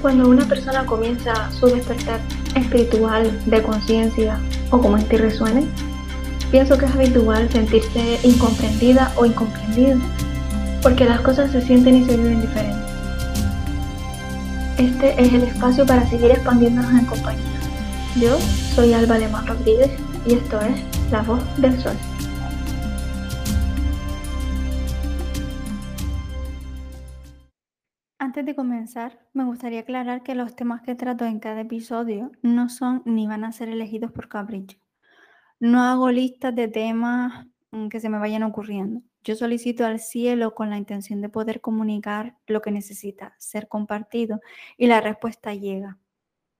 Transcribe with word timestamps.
Cuando 0.00 0.28
una 0.28 0.46
persona 0.46 0.86
comienza 0.86 1.50
su 1.50 1.66
despertar 1.66 2.20
espiritual, 2.54 3.36
de 3.46 3.62
conciencia 3.62 4.38
o 4.70 4.80
como 4.80 4.96
en 4.96 5.04
ti 5.04 5.16
resuene, 5.16 5.64
pienso 6.52 6.78
que 6.78 6.86
es 6.86 6.92
habitual 6.92 7.50
sentirse 7.50 8.20
incomprendida 8.22 9.12
o 9.16 9.26
incomprendido 9.26 9.98
porque 10.82 11.04
las 11.04 11.20
cosas 11.20 11.50
se 11.50 11.60
sienten 11.62 11.96
y 11.96 12.04
se 12.04 12.16
viven 12.16 12.40
diferentes. 12.40 12.78
Este 14.78 15.20
es 15.20 15.32
el 15.34 15.42
espacio 15.42 15.84
para 15.84 16.08
seguir 16.08 16.30
expandiéndonos 16.30 16.92
en 16.92 17.06
compañía. 17.06 17.42
Yo 18.20 18.38
soy 18.74 18.92
Alba 18.92 19.16
Alemán 19.16 19.46
Rodríguez 19.46 19.90
y 20.26 20.34
esto 20.34 20.60
es 20.60 20.80
La 21.10 21.22
Voz 21.22 21.42
del 21.56 21.80
Sol. 21.82 21.96
Antes 28.38 28.54
de 28.54 28.54
comenzar, 28.54 29.18
me 29.32 29.42
gustaría 29.42 29.80
aclarar 29.80 30.22
que 30.22 30.36
los 30.36 30.54
temas 30.54 30.80
que 30.82 30.94
trato 30.94 31.24
en 31.24 31.40
cada 31.40 31.62
episodio 31.62 32.30
no 32.40 32.68
son 32.68 33.02
ni 33.04 33.26
van 33.26 33.42
a 33.42 33.50
ser 33.50 33.68
elegidos 33.68 34.12
por 34.12 34.28
capricho. 34.28 34.78
No 35.58 35.82
hago 35.82 36.12
listas 36.12 36.54
de 36.54 36.68
temas 36.68 37.48
mm, 37.72 37.88
que 37.88 37.98
se 37.98 38.08
me 38.08 38.20
vayan 38.20 38.44
ocurriendo. 38.44 39.02
Yo 39.24 39.34
solicito 39.34 39.84
al 39.84 39.98
cielo 39.98 40.54
con 40.54 40.70
la 40.70 40.76
intención 40.76 41.20
de 41.20 41.28
poder 41.28 41.60
comunicar 41.60 42.36
lo 42.46 42.62
que 42.62 42.70
necesita 42.70 43.34
ser 43.38 43.66
compartido 43.66 44.38
y 44.76 44.86
la 44.86 45.00
respuesta 45.00 45.52
llega. 45.52 45.98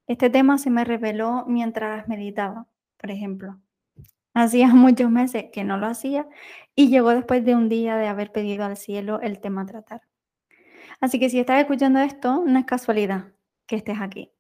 Este 0.08 0.30
tema 0.30 0.58
se 0.58 0.70
me 0.70 0.84
reveló 0.84 1.44
mientras 1.46 2.08
meditaba, 2.08 2.66
por 2.96 3.12
ejemplo. 3.12 3.60
Hacía 4.34 4.66
muchos 4.74 5.12
meses 5.12 5.44
que 5.52 5.62
no 5.62 5.76
lo 5.76 5.86
hacía 5.86 6.26
y 6.74 6.88
llegó 6.88 7.10
después 7.10 7.44
de 7.44 7.54
un 7.54 7.68
día 7.68 7.96
de 7.96 8.08
haber 8.08 8.32
pedido 8.32 8.64
al 8.64 8.76
cielo 8.76 9.20
el 9.20 9.38
tema 9.38 9.62
a 9.62 9.66
tratar. 9.66 10.07
Así 11.00 11.18
que 11.18 11.30
si 11.30 11.38
estás 11.38 11.60
escuchando 11.60 12.00
esto, 12.00 12.42
no 12.46 12.58
es 12.58 12.64
casualidad 12.64 13.32
que 13.66 13.76
estés 13.76 14.00
aquí. 14.00 14.32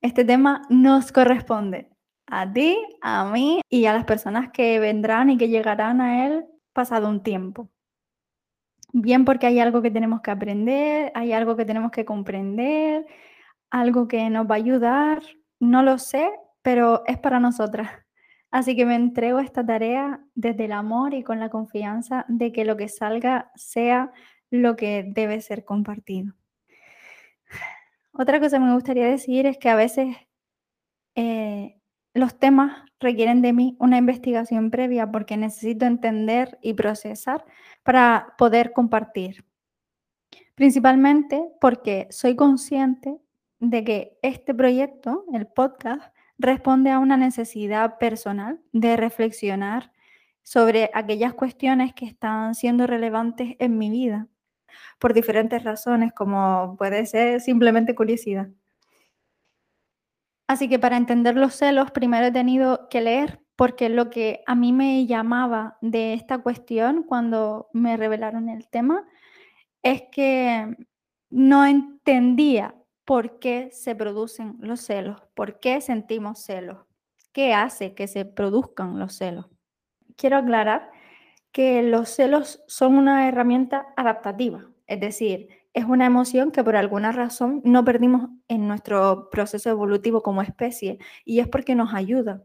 Este 0.00 0.24
tema 0.24 0.62
nos 0.68 1.10
corresponde 1.10 1.90
a 2.26 2.50
ti, 2.52 2.78
a 3.00 3.24
mí 3.30 3.60
y 3.68 3.86
a 3.86 3.94
las 3.94 4.04
personas 4.04 4.50
que 4.50 4.78
vendrán 4.78 5.30
y 5.30 5.38
que 5.38 5.48
llegarán 5.48 6.00
a 6.00 6.26
él 6.26 6.46
pasado 6.72 7.08
un 7.08 7.22
tiempo. 7.22 7.68
Bien 8.92 9.24
porque 9.24 9.46
hay 9.46 9.58
algo 9.58 9.82
que 9.82 9.90
tenemos 9.90 10.20
que 10.20 10.30
aprender, 10.30 11.12
hay 11.14 11.32
algo 11.32 11.56
que 11.56 11.64
tenemos 11.64 11.90
que 11.90 12.04
comprender, 12.04 13.06
algo 13.70 14.08
que 14.08 14.30
nos 14.30 14.46
va 14.46 14.54
a 14.54 14.58
ayudar, 14.58 15.22
no 15.60 15.82
lo 15.82 15.98
sé, 15.98 16.30
pero 16.62 17.02
es 17.06 17.18
para 17.18 17.40
nosotras. 17.40 17.90
Así 18.50 18.76
que 18.76 18.86
me 18.86 18.94
entrego 18.94 19.38
a 19.38 19.42
esta 19.42 19.64
tarea 19.66 20.20
desde 20.34 20.66
el 20.66 20.72
amor 20.72 21.12
y 21.12 21.22
con 21.22 21.38
la 21.38 21.50
confianza 21.50 22.24
de 22.28 22.52
que 22.52 22.64
lo 22.64 22.76
que 22.76 22.88
salga 22.88 23.50
sea 23.56 24.10
lo 24.50 24.76
que 24.76 25.04
debe 25.06 25.40
ser 25.40 25.64
compartido. 25.64 26.34
Otra 28.12 28.40
cosa 28.40 28.58
que 28.58 28.64
me 28.64 28.74
gustaría 28.74 29.06
decir 29.06 29.46
es 29.46 29.58
que 29.58 29.68
a 29.68 29.76
veces 29.76 30.16
eh, 31.14 31.78
los 32.14 32.38
temas 32.38 32.82
requieren 33.00 33.42
de 33.42 33.52
mí 33.52 33.76
una 33.78 33.98
investigación 33.98 34.70
previa 34.70 35.10
porque 35.10 35.36
necesito 35.36 35.86
entender 35.86 36.58
y 36.60 36.74
procesar 36.74 37.44
para 37.84 38.34
poder 38.36 38.72
compartir. 38.72 39.44
Principalmente 40.54 41.48
porque 41.60 42.08
soy 42.10 42.34
consciente 42.34 43.18
de 43.60 43.84
que 43.84 44.18
este 44.22 44.54
proyecto, 44.54 45.24
el 45.32 45.46
podcast, 45.46 46.12
responde 46.38 46.90
a 46.90 46.98
una 46.98 47.16
necesidad 47.16 47.98
personal 47.98 48.60
de 48.72 48.96
reflexionar 48.96 49.92
sobre 50.42 50.90
aquellas 50.94 51.34
cuestiones 51.34 51.94
que 51.94 52.06
están 52.06 52.54
siendo 52.54 52.86
relevantes 52.86 53.54
en 53.58 53.78
mi 53.78 53.90
vida 53.90 54.28
por 54.98 55.14
diferentes 55.14 55.64
razones, 55.64 56.12
como 56.12 56.76
puede 56.78 57.06
ser 57.06 57.40
simplemente 57.40 57.94
curiosidad. 57.94 58.48
Así 60.48 60.68
que 60.68 60.78
para 60.78 60.96
entender 60.96 61.36
los 61.36 61.54
celos, 61.54 61.90
primero 61.90 62.26
he 62.26 62.32
tenido 62.32 62.88
que 62.88 63.02
leer, 63.02 63.40
porque 63.54 63.88
lo 63.88 64.08
que 64.08 64.42
a 64.46 64.54
mí 64.54 64.72
me 64.72 65.06
llamaba 65.06 65.76
de 65.82 66.14
esta 66.14 66.38
cuestión 66.38 67.02
cuando 67.02 67.68
me 67.72 67.96
revelaron 67.96 68.48
el 68.48 68.68
tema 68.68 69.06
es 69.82 70.04
que 70.10 70.74
no 71.30 71.66
entendía 71.66 72.74
por 73.04 73.38
qué 73.38 73.70
se 73.72 73.94
producen 73.94 74.56
los 74.60 74.80
celos, 74.80 75.20
por 75.34 75.60
qué 75.60 75.80
sentimos 75.80 76.40
celos, 76.40 76.78
qué 77.32 77.54
hace 77.54 77.94
que 77.94 78.06
se 78.06 78.24
produzcan 78.24 78.98
los 78.98 79.14
celos. 79.14 79.46
Quiero 80.16 80.36
aclarar 80.36 80.90
que 81.52 81.82
los 81.82 82.08
celos 82.10 82.62
son 82.66 82.96
una 82.96 83.28
herramienta 83.28 83.88
adaptativa, 83.96 84.70
es 84.86 85.00
decir, 85.00 85.48
es 85.74 85.84
una 85.84 86.06
emoción 86.06 86.50
que 86.50 86.64
por 86.64 86.76
alguna 86.76 87.12
razón 87.12 87.60
no 87.64 87.84
perdimos 87.84 88.30
en 88.48 88.66
nuestro 88.66 89.28
proceso 89.30 89.70
evolutivo 89.70 90.22
como 90.22 90.42
especie 90.42 90.98
y 91.24 91.40
es 91.40 91.48
porque 91.48 91.74
nos 91.74 91.94
ayuda. 91.94 92.42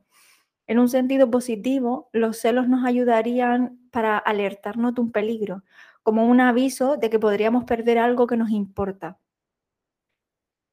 En 0.67 0.79
un 0.79 0.87
sentido 0.87 1.29
positivo, 1.29 2.09
los 2.13 2.37
celos 2.37 2.67
nos 2.67 2.85
ayudarían 2.85 3.79
para 3.91 4.17
alertarnos 4.17 4.95
de 4.95 5.01
un 5.01 5.11
peligro, 5.11 5.63
como 6.03 6.25
un 6.27 6.41
aviso 6.41 6.97
de 6.97 7.09
que 7.09 7.19
podríamos 7.19 7.63
perder 7.65 7.97
algo 7.97 8.27
que 8.27 8.37
nos 8.37 8.51
importa. 8.51 9.17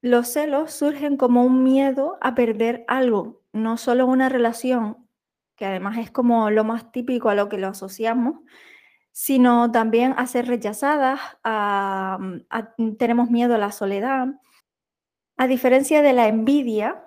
Los 0.03 0.29
celos 0.29 0.73
surgen 0.73 1.17
como 1.17 1.45
un 1.45 1.63
miedo 1.63 2.19
a 2.21 2.35
perder 2.35 2.85
algo, 2.89 3.43
no 3.53 3.77
solo 3.77 4.07
una 4.07 4.29
relación, 4.29 5.07
que 5.61 5.67
además 5.67 5.99
es 5.99 6.11
como 6.11 6.49
lo 6.49 6.65
más 6.65 6.91
típico 6.91 7.29
a 7.29 7.35
lo 7.35 7.51
que 7.51 7.59
lo 7.59 7.69
asociamos, 7.69 8.37
sino 9.13 9.71
también 9.71 10.15
a 10.17 10.27
ser 10.27 10.47
rechazadas, 10.47 11.21
mm, 11.45 12.37
mm, 12.79 12.97
tenemos 12.97 13.31
miedo 13.31 13.55
a 13.57 13.59
la 13.59 13.71
soledad. 13.71 14.29
A 15.37 15.47
diferencia 15.47 16.01
de 16.01 16.15
la 16.15 16.29
envidia, 16.29 17.05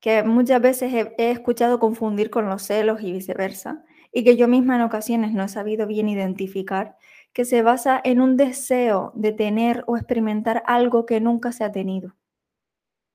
que 0.00 0.24
muchas 0.24 0.60
veces 0.60 0.92
he 1.16 1.30
escuchado 1.30 1.78
confundir 1.78 2.28
con 2.28 2.48
los 2.48 2.62
celos 2.62 3.02
y 3.02 3.12
viceversa, 3.12 3.84
y 4.12 4.24
que 4.24 4.36
yo 4.36 4.48
misma 4.48 4.74
en 4.74 4.82
ocasiones 4.82 5.32
no 5.32 5.44
he 5.44 5.48
sabido 5.48 5.86
bien 5.86 6.08
identificar, 6.08 6.96
que 7.32 7.44
se 7.44 7.62
basa 7.62 8.00
en 8.02 8.20
un 8.20 8.36
deseo 8.36 9.12
de 9.14 9.30
tener 9.30 9.84
o 9.86 9.96
experimentar 9.96 10.64
algo 10.66 11.06
que 11.06 11.20
nunca 11.20 11.52
se 11.52 11.62
ha 11.62 11.70
tenido. 11.70 12.16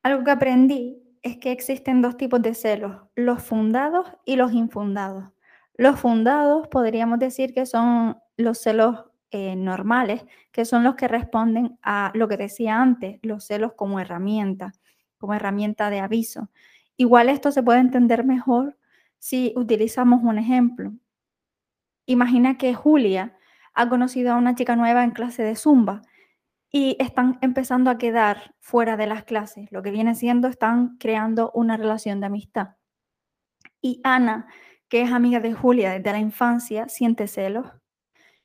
Algo 0.01 0.23
que 0.23 0.31
aprendí 0.31 1.00
es 1.23 1.37
que 1.37 1.51
existen 1.51 2.01
dos 2.01 2.17
tipos 2.17 2.41
de 2.41 2.53
celos, 2.53 3.03
los 3.15 3.43
fundados 3.43 4.07
y 4.25 4.35
los 4.35 4.53
infundados. 4.53 5.25
Los 5.75 5.99
fundados 5.99 6.67
podríamos 6.67 7.19
decir 7.19 7.53
que 7.53 7.65
son 7.65 8.17
los 8.37 8.59
celos 8.59 9.05
eh, 9.31 9.55
normales, 9.55 10.25
que 10.51 10.65
son 10.65 10.83
los 10.83 10.95
que 10.95 11.07
responden 11.07 11.77
a 11.83 12.11
lo 12.15 12.27
que 12.27 12.37
decía 12.37 12.81
antes, 12.81 13.19
los 13.21 13.45
celos 13.45 13.73
como 13.73 13.99
herramienta, 13.99 14.73
como 15.17 15.33
herramienta 15.33 15.89
de 15.89 15.99
aviso. 15.99 16.49
Igual 16.97 17.29
esto 17.29 17.51
se 17.51 17.63
puede 17.63 17.79
entender 17.79 18.25
mejor 18.25 18.77
si 19.19 19.53
utilizamos 19.55 20.23
un 20.23 20.37
ejemplo. 20.37 20.93
Imagina 22.07 22.57
que 22.57 22.73
Julia 22.73 23.37
ha 23.73 23.87
conocido 23.87 24.33
a 24.33 24.37
una 24.37 24.55
chica 24.55 24.75
nueva 24.75 25.03
en 25.03 25.11
clase 25.11 25.43
de 25.43 25.55
zumba 25.55 26.01
y 26.71 26.95
están 26.99 27.37
empezando 27.41 27.89
a 27.89 27.97
quedar 27.97 28.55
fuera 28.59 28.97
de 28.97 29.07
las 29.07 29.23
clases. 29.23 29.71
Lo 29.71 29.81
que 29.81 29.91
viene 29.91 30.15
siendo, 30.15 30.47
están 30.47 30.97
creando 30.97 31.51
una 31.53 31.77
relación 31.77 32.19
de 32.19 32.27
amistad. 32.27 32.75
Y 33.81 33.99
Ana 34.03 34.47
que 34.91 35.01
es 35.01 35.11
amiga 35.13 35.39
de 35.39 35.53
Julia 35.53 35.91
desde 35.91 36.11
la 36.11 36.19
infancia, 36.19 36.89
siente 36.89 37.25
celos. 37.27 37.65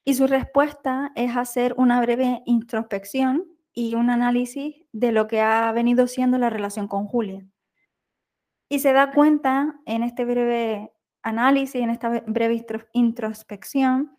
Y 0.04 0.14
su 0.14 0.28
respuesta 0.28 1.10
es 1.16 1.36
hacer 1.36 1.74
una 1.76 2.00
breve 2.00 2.42
introspección 2.46 3.48
y 3.74 3.96
un 3.96 4.10
análisis 4.10 4.76
de 4.92 5.10
lo 5.10 5.26
que 5.26 5.40
ha 5.40 5.72
venido 5.72 6.06
siendo 6.06 6.38
la 6.38 6.48
relación 6.48 6.86
con 6.86 7.08
Julia. 7.08 7.44
Y 8.68 8.78
se 8.78 8.92
da 8.92 9.10
cuenta 9.10 9.80
en 9.86 10.04
este 10.04 10.24
breve 10.24 10.92
análisis, 11.24 11.82
en 11.82 11.90
esta 11.90 12.22
breve 12.28 12.64
introspección, 12.92 14.16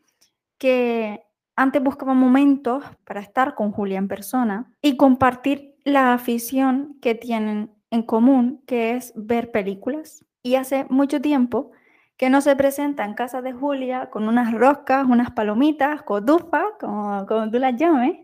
que 0.58 1.24
antes 1.58 1.84
buscaba 1.84 2.14
momentos 2.14 2.84
para 3.04 3.20
estar 3.20 3.56
con 3.56 3.72
Julia 3.72 3.98
en 3.98 4.08
persona 4.08 4.72
y 4.82 4.96
compartir 4.96 5.76
la 5.84 6.14
afición 6.14 6.98
que 7.02 7.16
tienen 7.16 7.72
en 7.90 8.04
común, 8.04 8.62
que 8.68 8.96
es 8.96 9.12
ver 9.16 9.52
películas. 9.52 10.24
Y 10.44 10.56
hace 10.56 10.86
mucho 10.90 11.20
tiempo 11.20 11.72
que 12.16 12.30
no 12.30 12.42
se 12.42 12.56
presenta 12.56 13.06
en 13.06 13.16
casa 13.16 13.42
de 13.42 13.54
Julia 13.54 14.10
con 14.12 14.28
unas 14.28 14.54
roscas, 14.54 15.06
unas 15.08 15.32
palomitas, 15.32 16.04
cotufas, 16.04 16.64
como, 16.80 17.26
como 17.26 17.50
tú 17.50 17.58
las 17.60 17.76
llames, 17.76 18.20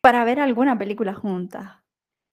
para 0.00 0.24
ver 0.24 0.40
alguna 0.40 0.76
película 0.76 1.14
juntas. 1.14 1.83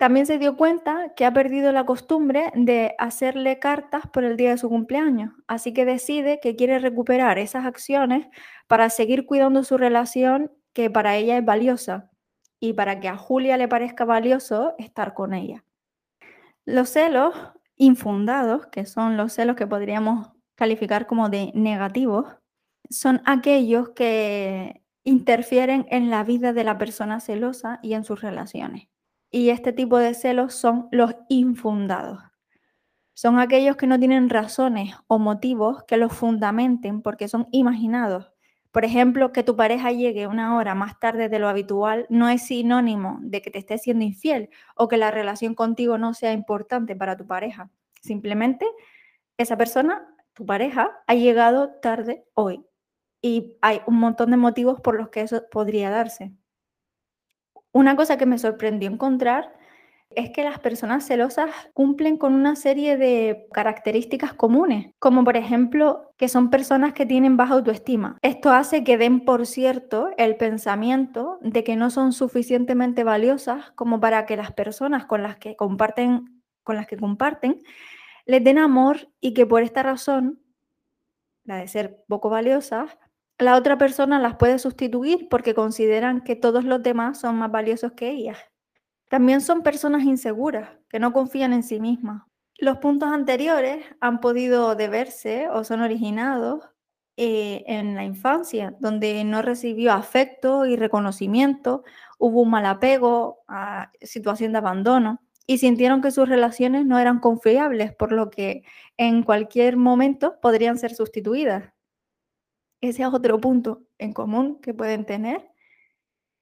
También 0.01 0.25
se 0.25 0.39
dio 0.39 0.57
cuenta 0.57 1.13
que 1.15 1.25
ha 1.25 1.31
perdido 1.31 1.71
la 1.71 1.86
costumbre 1.86 2.51
de 2.56 2.95
hacerle 2.98 3.59
cartas 3.59 4.07
por 4.12 4.24
el 4.24 4.36
día 4.36 4.50
de 4.50 4.57
su 4.57 4.68
cumpleaños, 4.68 5.31
así 5.45 5.74
que 5.74 5.86
decide 5.86 6.39
que 6.42 6.56
quiere 6.56 6.80
recuperar 6.80 7.38
esas 7.38 7.68
acciones 7.68 8.25
para 8.65 8.89
seguir 8.89 9.27
cuidando 9.27 9.63
su 9.63 9.77
relación 9.77 10.51
que 10.74 10.89
para 10.89 11.18
ella 11.18 11.38
es 11.38 11.45
valiosa 11.45 12.09
y 12.59 12.74
para 12.74 13.00
que 13.00 13.09
a 13.09 13.15
Julia 13.15 13.57
le 13.57 13.68
parezca 13.68 14.03
valioso 14.03 14.74
estar 14.80 15.13
con 15.13 15.36
ella. 15.36 15.63
Los 16.65 16.89
celos 16.89 17.36
infundados, 17.75 18.65
que 18.71 18.88
son 18.88 19.18
los 19.18 19.33
celos 19.33 19.56
que 19.56 19.68
podríamos 19.68 20.31
calificar 20.56 21.06
como 21.06 21.30
de 21.30 21.51
negativos 21.54 22.25
son 22.89 23.21
aquellos 23.24 23.89
que 23.89 24.81
interfieren 25.04 25.86
en 25.92 26.09
la 26.09 26.24
vida 26.24 26.54
de 26.54 26.63
la 26.63 26.80
persona 26.80 27.19
celosa 27.19 27.77
y 27.83 27.94
en 27.94 28.04
sus 28.04 28.21
relaciones. 28.21 28.88
Y 29.31 29.50
este 29.50 29.74
tipo 29.74 29.98
de 29.98 30.13
celos 30.13 30.54
son 30.54 30.89
los 30.92 31.16
infundados. 31.30 32.19
Son 33.13 33.39
aquellos 33.39 33.78
que 33.78 33.88
no 33.88 33.98
tienen 33.98 34.30
razones 34.30 34.95
o 35.07 35.19
motivos 35.19 35.83
que 35.83 35.98
los 35.98 36.13
fundamenten 36.13 37.01
porque 37.01 37.28
son 37.28 37.48
imaginados. 37.51 38.31
Por 38.72 38.86
ejemplo, 38.86 39.31
que 39.31 39.44
tu 39.44 39.56
pareja 39.56 39.92
llegue 39.92 40.28
una 40.28 40.56
hora 40.56 40.75
más 40.75 41.00
tarde 41.00 41.30
de 41.30 41.39
lo 41.39 41.50
habitual 41.50 42.07
no 42.10 42.30
es 42.30 42.44
sinónimo 42.44 43.19
de 43.22 43.42
que 43.42 43.51
te 43.51 43.60
esté 43.60 43.78
siendo 43.78 44.06
infiel 44.06 44.50
o 44.75 44.88
que 44.88 44.98
la 44.98 45.12
relación 45.12 45.56
contigo 45.56 45.98
no 45.98 46.13
sea 46.13 46.33
importante 46.33 46.95
para 46.95 47.18
tu 47.18 47.28
pareja. 47.28 47.69
Simplemente 48.01 48.66
esa 49.38 49.57
persona, 49.57 50.06
tu 50.33 50.45
pareja, 50.45 50.92
ha 51.06 51.13
llegado 51.13 51.72
tarde 51.81 52.25
hoy 52.33 52.66
y 53.22 53.57
hay 53.62 53.81
un 53.88 54.00
montón 54.00 54.31
de 54.31 54.38
motivos 54.38 54.80
por 54.81 54.95
los 54.95 55.10
que 55.10 55.22
eso 55.22 55.44
podría 55.51 55.89
darse. 55.89 56.33
Una 57.73 57.95
cosa 57.95 58.18
que 58.18 58.25
me 58.25 58.38
sorprendió 58.38 58.89
encontrar 58.89 59.53
es 60.15 60.31
que 60.31 60.44
las 60.44 60.59
personas 60.59 61.06
celosas 61.06 61.50
cumplen 61.73 62.18
con 62.18 62.33
una 62.33 62.56
serie 62.56 62.97
de 62.97 63.47
características 63.53 64.33
comunes, 64.33 64.94
como 65.00 65.23
por 65.23 65.38
ejemplo 65.38 66.12
que 66.18 66.27
son 66.27 66.50
personas 66.50 66.94
que 66.94 67.06
tienen 67.06 67.38
baja 67.38 67.53
autoestima. 67.53 68.18
Esto 68.21 68.51
hace 68.51 68.83
que 68.83 68.97
den 68.97 69.23
por 69.23 69.45
cierto 69.45 70.09
el 70.18 70.35
pensamiento 70.35 71.39
de 71.41 71.63
que 71.63 71.75
no 71.75 71.89
son 71.89 72.12
suficientemente 72.12 73.03
valiosas 73.03 73.71
como 73.71 74.00
para 74.00 74.25
que 74.25 74.35
las 74.35 74.51
personas 74.51 75.06
con 75.06 75.23
las 75.23 75.38
que 75.38 75.56
comparten, 75.56 76.41
con 76.63 76.75
las 76.75 76.88
que 76.88 76.97
comparten 76.97 77.62
les 78.25 78.44
den 78.44 78.57
amor 78.57 79.09
y 79.19 79.33
que 79.33 79.45
por 79.45 79.63
esta 79.63 79.83
razón, 79.83 80.39
la 81.44 81.57
de 81.57 81.68
ser 81.68 82.03
poco 82.07 82.29
valiosas, 82.29 82.97
la 83.41 83.55
otra 83.55 83.77
persona 83.77 84.19
las 84.19 84.35
puede 84.35 84.59
sustituir 84.59 85.27
porque 85.29 85.53
consideran 85.53 86.21
que 86.21 86.35
todos 86.35 86.63
los 86.63 86.81
demás 86.83 87.19
son 87.19 87.38
más 87.38 87.51
valiosos 87.51 87.93
que 87.93 88.09
ellas. 88.09 88.38
También 89.09 89.41
son 89.41 89.63
personas 89.63 90.03
inseguras, 90.03 90.69
que 90.89 90.99
no 90.99 91.11
confían 91.11 91.51
en 91.51 91.63
sí 91.63 91.79
mismas. 91.79 92.23
Los 92.57 92.77
puntos 92.77 93.09
anteriores 93.11 93.83
han 93.99 94.19
podido 94.19 94.75
deberse 94.75 95.49
o 95.49 95.63
son 95.63 95.81
originados 95.81 96.61
eh, 97.17 97.63
en 97.67 97.95
la 97.95 98.05
infancia, 98.05 98.75
donde 98.79 99.23
no 99.23 99.41
recibió 99.41 99.91
afecto 99.94 100.65
y 100.65 100.75
reconocimiento, 100.75 101.83
hubo 102.19 102.41
un 102.41 102.51
mal 102.51 102.65
apego, 102.65 103.39
situación 104.01 104.53
de 104.53 104.59
abandono 104.59 105.19
y 105.45 105.57
sintieron 105.57 106.01
que 106.01 106.11
sus 106.11 106.29
relaciones 106.29 106.85
no 106.85 106.99
eran 106.99 107.19
confiables, 107.19 107.94
por 107.94 108.11
lo 108.11 108.29
que 108.29 108.63
en 108.97 109.23
cualquier 109.23 109.75
momento 109.75 110.39
podrían 110.41 110.77
ser 110.77 110.94
sustituidas. 110.94 111.73
Ese 112.81 113.04
es 113.04 113.07
otro 113.13 113.39
punto 113.39 113.83
en 113.98 114.13
común 114.13 114.60
que 114.62 114.74
pueden 114.74 115.06
tener 115.06 115.51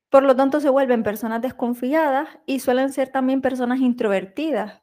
por 0.10 0.24
lo 0.24 0.36
tanto, 0.36 0.60
se 0.60 0.70
vuelven 0.70 1.04
personas 1.04 1.42
desconfiadas 1.42 2.30
y 2.48 2.60
suelen 2.60 2.92
ser 2.92 3.10
también 3.10 3.42
personas 3.42 3.80
introvertidas, 3.80 4.82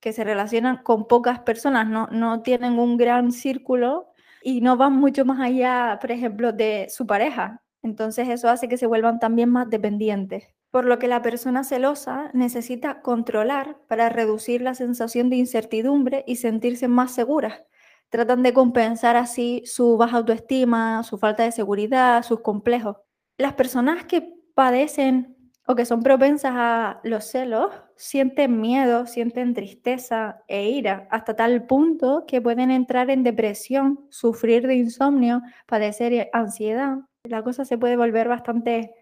que 0.00 0.12
se 0.12 0.24
relacionan 0.24 0.82
con 0.82 1.06
pocas 1.06 1.40
personas, 1.40 1.88
no, 1.88 2.08
no 2.08 2.42
tienen 2.42 2.78
un 2.78 2.96
gran 2.96 3.30
círculo 3.30 4.08
y 4.42 4.60
no 4.60 4.76
van 4.76 4.94
mucho 4.94 5.24
más 5.24 5.40
allá, 5.40 5.98
por 6.00 6.10
ejemplo, 6.10 6.52
de 6.52 6.88
su 6.90 7.06
pareja. 7.06 7.62
Entonces 7.82 8.28
eso 8.28 8.48
hace 8.48 8.68
que 8.68 8.78
se 8.78 8.86
vuelvan 8.86 9.20
también 9.20 9.50
más 9.50 9.70
dependientes. 9.70 10.48
Por 10.70 10.84
lo 10.84 10.98
que 10.98 11.08
la 11.08 11.22
persona 11.22 11.62
celosa 11.62 12.30
necesita 12.34 13.00
controlar 13.00 13.78
para 13.88 14.08
reducir 14.08 14.60
la 14.60 14.74
sensación 14.74 15.30
de 15.30 15.36
incertidumbre 15.36 16.24
y 16.26 16.36
sentirse 16.36 16.88
más 16.88 17.12
segura. 17.12 17.67
Tratan 18.10 18.42
de 18.42 18.52
compensar 18.52 19.16
así 19.16 19.62
su 19.66 19.96
baja 19.96 20.18
autoestima, 20.18 21.02
su 21.02 21.18
falta 21.18 21.42
de 21.42 21.52
seguridad, 21.52 22.22
sus 22.22 22.40
complejos. 22.40 22.96
Las 23.36 23.54
personas 23.54 24.04
que 24.04 24.34
padecen 24.54 25.36
o 25.66 25.74
que 25.74 25.84
son 25.84 26.02
propensas 26.02 26.52
a 26.54 27.00
los 27.04 27.24
celos 27.24 27.70
sienten 27.94 28.58
miedo, 28.58 29.06
sienten 29.06 29.52
tristeza 29.52 30.42
e 30.48 30.70
ira, 30.70 31.06
hasta 31.10 31.36
tal 31.36 31.66
punto 31.66 32.24
que 32.26 32.40
pueden 32.40 32.70
entrar 32.70 33.10
en 33.10 33.22
depresión, 33.22 34.06
sufrir 34.08 34.66
de 34.66 34.76
insomnio, 34.76 35.42
padecer 35.66 36.30
ansiedad. 36.32 36.96
La 37.24 37.42
cosa 37.42 37.66
se 37.66 37.76
puede 37.76 37.98
volver 37.98 38.28
bastante 38.28 38.94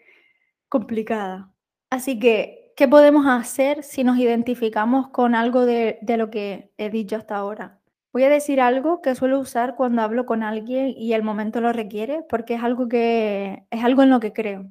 complicada. 0.68 1.52
Así 1.88 2.18
que, 2.18 2.72
¿qué 2.76 2.88
podemos 2.88 3.26
hacer 3.28 3.84
si 3.84 4.02
nos 4.02 4.18
identificamos 4.18 5.08
con 5.10 5.36
algo 5.36 5.66
de, 5.66 5.98
lo 6.04 6.30
que 6.30 6.72
he 6.78 6.90
dicho 6.90 7.14
hasta 7.14 7.36
ahora? 7.36 7.78
Voy 8.16 8.24
a 8.24 8.30
decir 8.30 8.62
algo 8.62 9.02
que 9.02 9.14
suelo 9.14 9.38
usar 9.38 9.76
cuando 9.76 10.00
hablo 10.00 10.24
con 10.24 10.42
alguien 10.42 10.94
y 10.96 11.12
el 11.12 11.22
momento 11.22 11.60
lo 11.60 11.70
requiere, 11.74 12.22
porque 12.26 12.54
es 12.54 12.62
algo 12.62 12.88
que 12.88 13.66
es 13.70 13.84
algo 13.84 14.02
en 14.02 14.08
lo 14.08 14.20
que 14.20 14.32
creo 14.32 14.70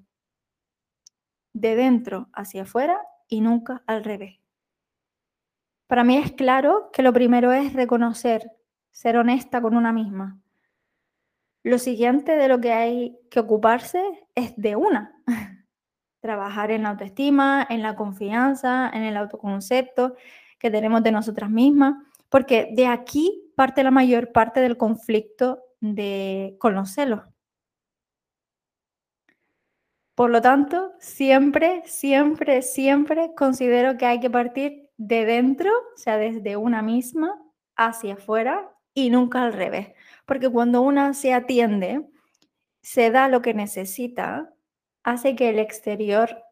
de 1.54 1.76
dentro 1.76 2.28
hacia 2.34 2.64
afuera 2.64 3.00
y 3.28 3.42
nunca 3.42 3.84
al 3.86 4.04
revés. 4.04 4.40
Para 5.86 6.04
mí 6.04 6.18
es 6.18 6.32
claro 6.32 6.90
que 6.92 7.04
lo 7.04 7.14
primero 7.14 7.52
es 7.52 7.74
reconocer, 7.74 8.50
ser 8.90 9.16
honesta 9.16 9.62
con 9.62 9.78
una 9.78 9.94
misma. 9.94 10.40
Lo 11.62 11.78
siguiente 11.78 12.38
de 12.38 12.48
lo 12.48 12.60
que 12.60 12.74
hay 12.74 13.16
que 13.30 13.42
ocuparse 13.42 14.28
es 14.34 14.56
de 14.58 14.76
una. 14.76 15.22
Trabajar 16.20 16.72
en 16.72 16.82
la 16.82 16.90
autoestima, 16.90 17.68
en 17.70 17.84
la 17.84 17.96
confianza, 17.96 18.90
en 18.92 19.04
el 19.04 19.16
autoconcepto 19.16 20.16
que 20.58 20.72
tenemos 20.72 21.04
de 21.04 21.12
nosotras 21.12 21.52
mismas, 21.52 21.94
porque 22.36 22.68
de 22.74 22.86
aquí 22.86 23.50
parte 23.56 23.82
la 23.82 23.92
mayor 23.92 24.34
parte 24.34 24.60
del 24.60 24.76
conflicto 24.76 25.64
de, 25.80 26.58
con 26.60 26.76
los 26.76 26.90
celos. 26.92 27.22
Por 30.16 30.32
lo 30.32 30.42
tanto, 30.42 30.92
siempre, 31.00 31.84
siempre, 31.86 32.62
siempre 32.62 33.34
considero 33.38 33.96
que 33.96 34.06
hay 34.06 34.20
que 34.20 34.30
partir 34.30 34.90
de 34.98 35.24
dentro, 35.24 35.72
o 35.72 35.98
sea, 35.98 36.18
desde 36.18 36.58
una 36.58 36.82
misma 36.82 37.42
hacia 37.78 38.16
afuera 38.16 38.70
y 38.94 39.12
nunca 39.12 39.42
al 39.42 39.54
revés. 39.54 39.94
Porque 40.26 40.50
cuando 40.50 40.82
una 40.82 41.14
se 41.14 41.34
atiende, 41.34 42.06
se 42.82 43.12
da 43.12 43.30
lo 43.30 43.42
que 43.42 43.54
necesita, 43.54 44.54
hace 45.04 45.38
que 45.38 45.52
el 45.52 45.60
exterior 45.60 46.44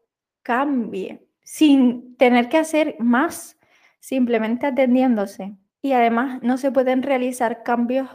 cambie 0.42 1.28
sin 1.42 2.16
tener 2.16 2.48
que 2.48 2.56
hacer 2.56 2.96
más, 3.00 3.58
simplemente 4.00 4.64
atendiéndose. 4.64 5.58
Y 5.84 5.92
además 5.92 6.42
no 6.42 6.56
se 6.56 6.72
pueden 6.72 7.02
realizar 7.02 7.62
cambios 7.62 8.08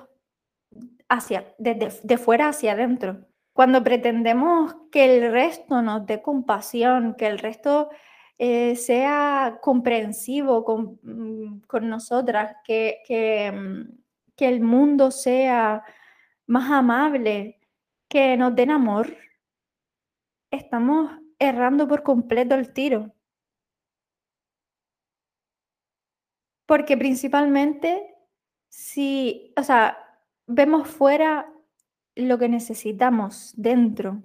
hacia, 1.08 1.54
de 1.60 2.18
fuera 2.18 2.48
hacia 2.48 2.72
adentro. 2.72 3.28
Cuando 3.54 3.84
pretendemos 3.84 4.76
que 4.92 5.06
el 5.06 5.32
resto 5.32 5.84
nos 5.84 6.04
dé 6.08 6.20
compasión, 6.24 7.14
que 7.14 7.28
el 7.28 7.38
resto 7.38 7.92
eh, 8.40 8.76
sea 8.76 9.60
comprensivo 9.62 10.66
con, 10.66 11.00
mm, 11.04 11.62
nosotras, 11.84 12.56
que, 12.64 13.52
mm, 13.54 14.00
que 14.36 14.48
el 14.48 14.62
mundo 14.62 15.12
sea 15.12 15.84
más 16.48 16.72
amable, 16.72 17.60
que 18.08 18.36
nos 18.36 18.56
den 18.56 18.72
amor, 18.72 19.16
estamos 20.50 21.12
errando 21.38 21.88
por 21.88 22.02
completo 22.02 22.56
el 22.56 22.74
tiro. 22.74 23.14
Porque 26.70 26.96
principalmente 26.98 28.16
si, 28.70 29.52
o 29.58 29.64
sea, 29.64 29.98
vemos 30.46 30.88
fuera 30.88 31.52
lo 32.14 32.38
que 32.38 32.48
necesitamos 32.48 33.56
dentro. 33.58 34.22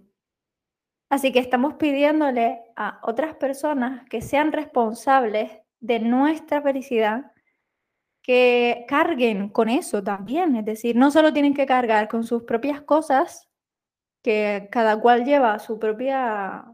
Así 1.08 1.32
que 1.32 1.38
estamos 1.38 1.76
pidiéndole 1.76 2.60
a 2.76 3.00
otras 3.02 3.34
personas 3.36 4.06
que 4.10 4.20
sean 4.20 4.52
responsables 4.52 5.52
de 5.80 6.00
nuestra 6.00 6.60
felicidad, 6.60 7.32
que 8.20 8.84
carguen 8.88 9.48
con 9.48 9.70
eso 9.70 10.04
también. 10.04 10.54
Es 10.56 10.66
decir, 10.66 10.96
no 10.96 11.10
solo 11.10 11.32
tienen 11.32 11.54
que 11.54 11.64
cargar 11.64 12.08
con 12.08 12.24
sus 12.24 12.42
propias 12.42 12.82
cosas, 12.82 13.48
que 14.22 14.68
cada 14.70 15.00
cual 15.00 15.24
lleva 15.24 15.58
su 15.60 15.78
propia, 15.78 16.66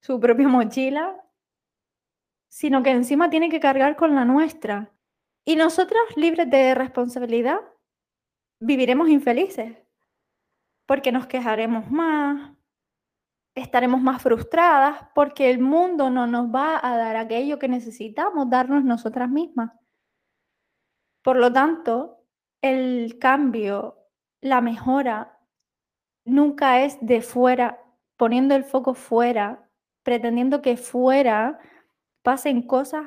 su 0.00 0.20
propia 0.20 0.46
mochila, 0.46 1.16
sino 2.52 2.82
que 2.82 2.90
encima 2.90 3.30
tienen 3.30 3.50
que 3.50 3.60
cargar 3.60 3.96
con 3.96 4.14
la 4.14 4.26
nuestra. 4.26 4.92
Y 5.42 5.56
nosotras, 5.56 6.02
libres 6.16 6.50
de 6.50 6.74
responsabilidad, 6.74 7.60
viviremos 8.60 9.08
infelices 9.08 9.78
porque 10.84 11.12
nos 11.12 11.26
quejaremos 11.26 11.90
más, 11.90 12.52
estaremos 13.56 14.02
más 14.02 14.20
frustradas, 14.22 15.08
porque 15.14 15.50
el 15.50 15.60
mundo 15.60 16.10
no 16.10 16.26
nos 16.26 16.54
va 16.54 16.78
a 16.86 16.98
dar 16.98 17.16
aquello 17.16 17.58
que 17.58 17.68
necesitamos 17.68 18.50
darnos 18.50 18.84
nosotras 18.84 19.30
mismas. 19.30 19.72
Por 21.24 21.38
lo 21.38 21.50
tanto, 21.50 22.22
el 22.60 23.18
cambio, 23.18 23.96
la 24.42 24.60
mejora, 24.60 25.40
nunca 26.26 26.82
es 26.82 26.98
de 27.00 27.22
fuera, 27.22 27.82
poniendo 28.18 28.54
el 28.54 28.64
foco 28.64 28.92
fuera, 28.92 29.70
pretendiendo 30.02 30.60
que 30.60 30.76
fuera 30.76 31.58
pasen 32.22 32.62
cosas 32.62 33.06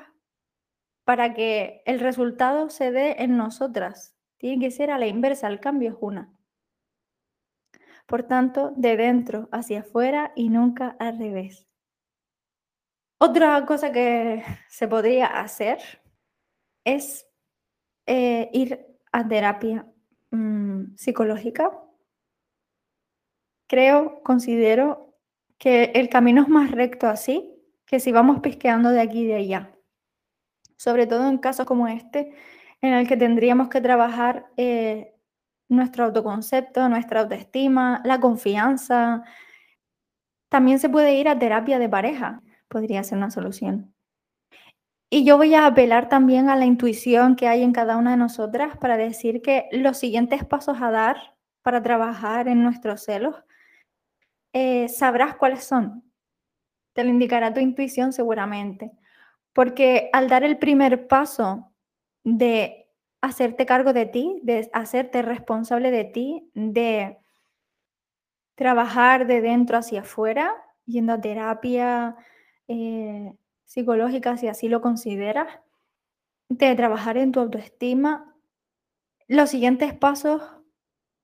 para 1.05 1.33
que 1.33 1.81
el 1.85 1.99
resultado 1.99 2.69
se 2.69 2.91
dé 2.91 3.15
en 3.19 3.37
nosotras. 3.37 4.15
Tiene 4.37 4.65
que 4.65 4.71
ser 4.71 4.91
a 4.91 4.97
la 4.97 5.07
inversa, 5.07 5.47
el 5.47 5.59
cambio 5.59 5.91
es 5.91 5.97
una. 6.01 6.33
Por 8.05 8.23
tanto, 8.23 8.71
de 8.75 8.97
dentro 8.97 9.49
hacia 9.51 9.79
afuera 9.81 10.31
y 10.35 10.49
nunca 10.49 10.95
al 10.99 11.17
revés. 11.17 11.67
Otra 13.17 13.65
cosa 13.65 13.91
que 13.91 14.43
se 14.69 14.87
podría 14.87 15.27
hacer 15.27 15.79
es 16.83 17.27
eh, 18.05 18.49
ir 18.53 18.85
a 19.11 19.27
terapia 19.27 19.87
mm, 20.31 20.95
psicológica. 20.95 21.71
Creo, 23.67 24.21
considero 24.21 25.15
que 25.57 25.85
el 25.95 26.09
camino 26.09 26.43
es 26.43 26.49
más 26.49 26.71
recto 26.71 27.07
así 27.07 27.54
que 27.85 27.99
si 27.99 28.11
vamos 28.11 28.39
pisqueando 28.41 28.89
de 28.89 29.01
aquí 29.01 29.21
y 29.21 29.27
de 29.27 29.35
allá. 29.35 29.71
Sobre 30.77 31.07
todo 31.07 31.29
en 31.29 31.37
casos 31.37 31.65
como 31.65 31.87
este, 31.87 32.33
en 32.81 32.93
el 32.93 33.07
que 33.07 33.17
tendríamos 33.17 33.69
que 33.69 33.81
trabajar 33.81 34.47
eh, 34.57 35.13
nuestro 35.69 36.05
autoconcepto, 36.05 36.87
nuestra 36.89 37.21
autoestima, 37.21 38.01
la 38.03 38.19
confianza. 38.19 39.23
También 40.49 40.79
se 40.79 40.89
puede 40.89 41.15
ir 41.15 41.27
a 41.27 41.39
terapia 41.39 41.79
de 41.79 41.89
pareja, 41.89 42.41
podría 42.67 43.03
ser 43.03 43.17
una 43.17 43.31
solución. 43.31 43.93
Y 45.09 45.23
yo 45.23 45.37
voy 45.37 45.53
a 45.53 45.65
apelar 45.65 46.09
también 46.09 46.49
a 46.49 46.55
la 46.55 46.65
intuición 46.65 47.35
que 47.35 47.47
hay 47.47 47.63
en 47.63 47.71
cada 47.71 47.95
una 47.97 48.11
de 48.11 48.17
nosotras 48.17 48.77
para 48.77 48.97
decir 48.97 49.41
que 49.41 49.69
los 49.71 49.97
siguientes 49.97 50.43
pasos 50.43 50.81
a 50.81 50.91
dar 50.91 51.35
para 51.61 51.81
trabajar 51.81 52.47
en 52.47 52.63
nuestros 52.63 53.03
celos, 53.03 53.35
eh, 54.53 54.87
sabrás 54.89 55.35
cuáles 55.35 55.63
son. 55.63 56.04
Te 56.95 57.03
lo 57.03 57.09
indicará 57.09 57.53
tu 57.53 57.59
intuición 57.59 58.13
seguramente. 58.13 58.91
Porque 59.51 60.09
al 60.13 60.29
dar 60.29 60.45
el 60.45 60.57
primer 60.57 61.07
paso 61.07 61.71
de 62.23 62.87
hacerte 63.19 63.65
cargo 63.65 63.91
de 63.91 64.05
ti, 64.05 64.39
de 64.43 64.69
hacerte 64.71 65.21
responsable 65.21 65.91
de 65.91 66.05
ti, 66.05 66.49
de 66.53 67.17
trabajar 68.55 69.27
de 69.27 69.41
dentro 69.41 69.77
hacia 69.77 70.01
afuera, 70.01 70.55
yendo 70.85 71.11
a 71.11 71.19
terapia 71.19 72.15
eh, 72.69 73.33
psicológica, 73.65 74.37
si 74.37 74.47
así 74.47 74.69
lo 74.69 74.79
consideras, 74.79 75.59
de 76.47 76.75
trabajar 76.75 77.17
en 77.17 77.33
tu 77.33 77.41
autoestima, 77.41 78.33
los 79.27 79.49
siguientes 79.49 79.93
pasos 79.93 80.41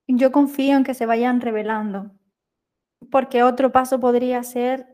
yo 0.08 0.34
confío 0.34 0.76
en 0.76 0.84
que 0.84 0.96
se 0.96 1.06
vayan 1.06 1.40
revelando, 1.40 2.12
porque 3.10 3.44
otro 3.44 3.72
paso 3.72 4.02
podría 4.02 4.44
ser 4.44 4.91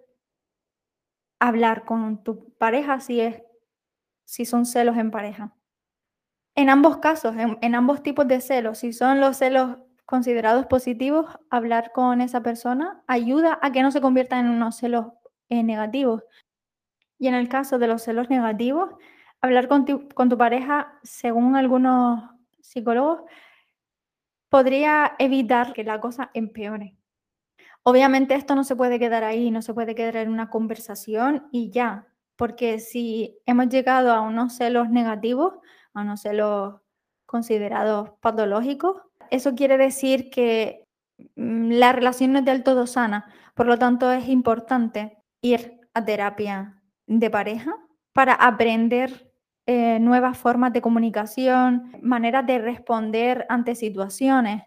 hablar 1.39 1.85
con 1.85 2.23
tu 2.23 2.53
pareja 2.57 2.99
si 2.99 3.21
es 3.21 3.41
si 4.25 4.45
son 4.45 4.65
celos 4.65 4.97
en 4.97 5.09
pareja. 5.09 5.55
En 6.55 6.69
ambos 6.69 6.97
casos, 6.97 7.35
en, 7.37 7.75
ambos 7.75 8.03
tipos 8.03 8.27
de 8.27 8.41
celos, 8.41 8.79
si 8.79 8.91
son 8.91 9.21
los 9.21 9.37
celos 9.37 9.77
considerados 10.05 10.65
positivos, 10.65 11.27
hablar 11.49 11.91
con 11.93 12.19
esa 12.19 12.41
persona 12.41 13.03
ayuda 13.07 13.59
a 13.61 13.71
que 13.71 13.83
no 13.83 13.91
se 13.91 14.01
conviertan 14.01 14.45
en 14.45 14.51
unos 14.51 14.75
celos 14.77 15.07
eh, 15.49 15.63
negativos. 15.63 16.23
Y 17.19 17.27
en 17.27 17.35
el 17.35 17.47
caso 17.47 17.79
de 17.79 17.87
los 17.87 18.01
celos 18.03 18.29
negativos, 18.29 18.89
hablar 19.41 19.67
con 19.67 19.85
con 20.09 20.29
tu 20.29 20.37
pareja, 20.37 20.99
según 21.03 21.55
algunos 21.55 22.23
psicólogos, 22.61 23.21
podría 24.49 25.15
evitar 25.19 25.73
que 25.73 25.83
la 25.83 25.99
cosa 26.01 26.31
empeore. 26.33 26.95
Obviamente 27.89 28.35
esto 28.35 28.53
no 28.53 28.65
se 28.65 28.75
puede 28.75 28.99
quedar 28.99 29.23
ahí, 29.23 29.49
no 29.49 29.61
se 29.61 29.73
puede 29.73 29.95
quedar 29.95 30.17
en 30.17 30.29
una 30.29 30.49
conversación 30.49 31.47
y 31.53 31.69
ya, 31.69 32.05
porque 32.35 32.81
si 32.81 33.39
hemos 33.45 33.69
llegado 33.69 34.11
a 34.11 34.19
unos 34.19 34.57
celos 34.57 34.89
negativos, 34.89 35.53
a 35.93 36.01
unos 36.01 36.19
celos 36.19 36.81
considerados 37.25 38.09
patológicos, 38.19 38.97
eso 39.31 39.55
quiere 39.55 39.77
decir 39.77 40.29
que 40.29 40.83
mm, 41.37 41.71
la 41.79 41.93
relación 41.93 42.33
no 42.33 42.39
es 42.39 42.45
del 42.45 42.61
todo 42.61 42.87
sana. 42.87 43.33
Por 43.55 43.67
lo 43.67 43.79
tanto, 43.79 44.11
es 44.11 44.27
importante 44.27 45.19
ir 45.41 45.79
a 45.93 46.03
terapia 46.03 46.83
de 47.05 47.29
pareja 47.29 47.73
para 48.11 48.33
aprender 48.33 49.31
eh, 49.65 49.99
nuevas 50.01 50.37
formas 50.37 50.73
de 50.73 50.81
comunicación, 50.81 51.93
maneras 52.01 52.45
de 52.47 52.59
responder 52.59 53.45
ante 53.47 53.75
situaciones 53.75 54.63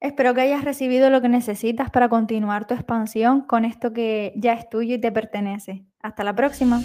Espero 0.00 0.32
que 0.32 0.42
hayas 0.42 0.64
recibido 0.64 1.10
lo 1.10 1.20
que 1.20 1.28
necesitas 1.28 1.90
para 1.90 2.08
continuar 2.08 2.66
tu 2.66 2.74
expansión 2.74 3.40
con 3.40 3.64
esto 3.64 3.92
que 3.92 4.32
ya 4.36 4.52
es 4.52 4.68
tuyo 4.68 4.94
y 4.94 5.00
te 5.00 5.10
pertenece. 5.10 5.84
Hasta 6.00 6.22
la 6.22 6.36
próxima. 6.36 6.80